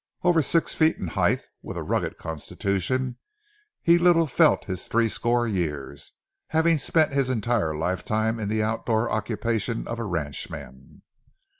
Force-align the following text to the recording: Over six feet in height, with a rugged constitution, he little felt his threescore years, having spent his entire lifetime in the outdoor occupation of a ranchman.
Over 0.23 0.41
six 0.41 0.73
feet 0.73 0.97
in 0.97 1.09
height, 1.09 1.43
with 1.61 1.77
a 1.77 1.83
rugged 1.83 2.17
constitution, 2.17 3.19
he 3.83 3.99
little 3.99 4.25
felt 4.25 4.65
his 4.65 4.87
threescore 4.87 5.47
years, 5.47 6.13
having 6.47 6.79
spent 6.79 7.13
his 7.13 7.29
entire 7.29 7.77
lifetime 7.77 8.39
in 8.39 8.49
the 8.49 8.63
outdoor 8.63 9.11
occupation 9.11 9.87
of 9.87 9.99
a 9.99 10.03
ranchman. 10.05 11.03